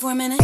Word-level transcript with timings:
For 0.00 0.12
a 0.12 0.14
minute? 0.14 0.39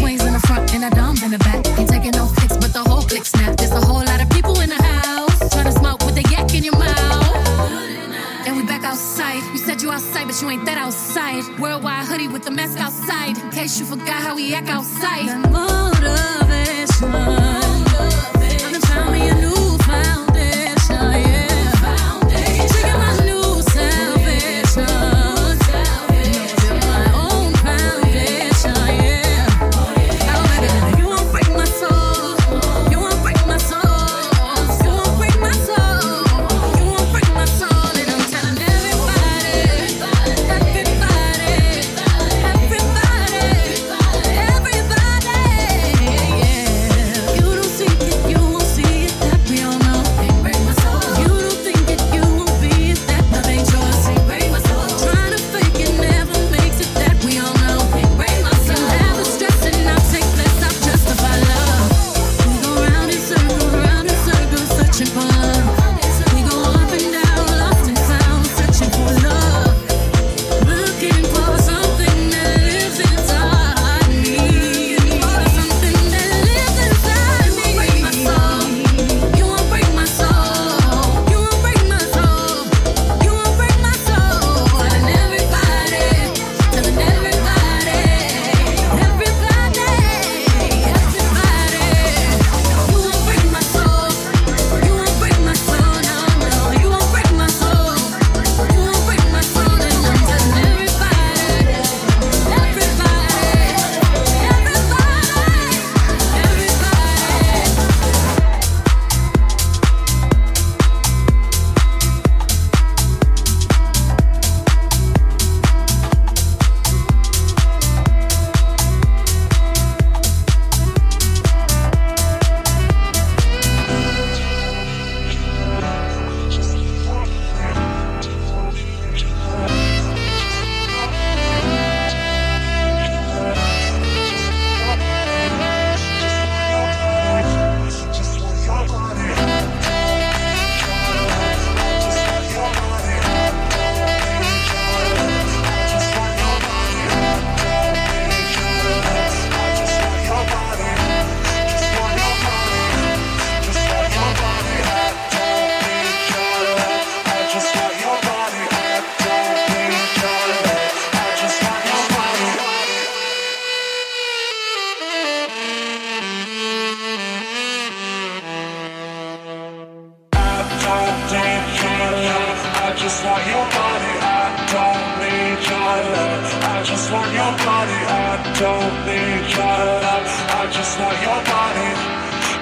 just 173.06 173.24
want 173.24 173.46
your 173.46 173.66
body, 173.70 174.12
I 174.18 174.66
don't 174.74 175.06
need 175.22 175.62
your 175.70 175.94
love. 176.10 176.46
I 176.74 176.82
just 176.82 177.06
want 177.12 177.30
your 177.38 177.52
body, 177.62 178.00
I 178.02 178.34
don't 178.58 178.94
need 179.06 179.46
your 179.54 179.78
love. 180.02 180.28
I 180.58 180.66
just 180.72 180.98
want 180.98 181.18
your 181.22 181.40
body, 181.54 181.88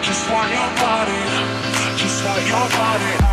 just 0.04 0.24
want 0.30 0.50
your 0.52 0.70
body, 0.84 1.20
just 1.96 2.22
want 2.26 2.46
your 2.46 2.68
body. 2.76 3.23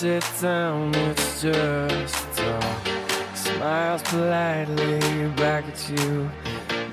sit 0.00 0.24
down, 0.40 0.94
it's 0.94 1.42
just 1.42 2.34
smile 2.34 2.88
smiles 3.34 4.02
politely 4.04 5.28
back 5.36 5.66
at 5.66 5.90
you. 5.90 6.30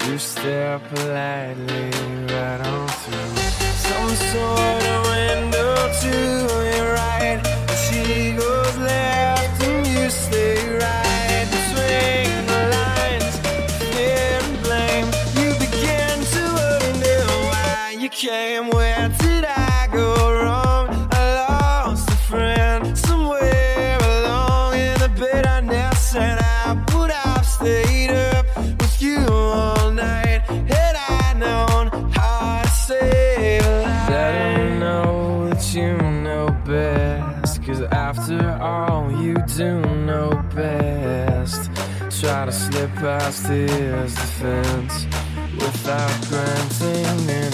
You 0.06 0.18
stare 0.18 0.78
politely 0.80 1.90
right 2.28 2.60
on 2.68 2.88
through 2.90 3.38
some 3.88 4.10
sort 4.10 4.84
of 4.90 4.97
past 43.00 43.46
his 43.48 44.16
defense 44.16 45.06
without 45.54 46.28
granting 46.30 47.47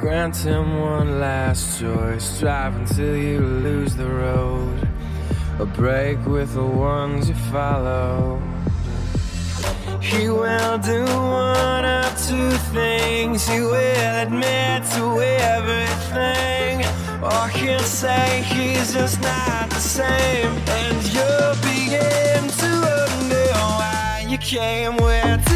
grant 0.00 0.36
him 0.36 0.80
one 0.80 1.18
last 1.18 1.80
choice. 1.80 2.38
Drive 2.38 2.76
until 2.76 3.16
you 3.16 3.40
lose 3.40 3.96
the 3.96 4.06
road. 4.06 4.88
A 5.58 5.66
break 5.66 6.24
with 6.24 6.54
the 6.54 6.64
ones 6.64 7.28
you 7.28 7.34
follow. 7.50 8.40
He 10.00 10.28
will 10.28 10.78
do 10.78 11.04
one 11.04 11.84
of 11.84 12.10
two 12.28 12.50
things. 12.72 13.48
He 13.48 13.60
will 13.60 14.14
admit 14.22 14.84
to 14.94 15.04
everything. 15.56 16.84
Or 17.20 17.48
he'll 17.48 17.80
say 17.80 18.42
he's 18.42 18.92
just 18.92 19.20
not 19.20 19.68
the 19.70 19.80
same. 19.80 20.52
And 20.78 20.98
you'll 21.12 21.56
begin 21.72 22.48
to 22.62 22.70
wonder 22.86 23.50
why 23.80 24.26
you 24.28 24.38
came 24.38 24.96
with 24.96 25.47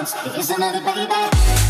is 0.00 1.65